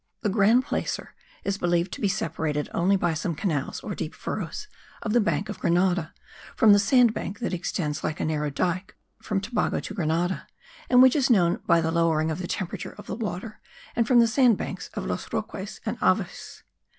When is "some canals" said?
3.13-3.81